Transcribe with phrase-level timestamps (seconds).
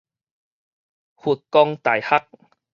[1.15, 2.25] 佛光大學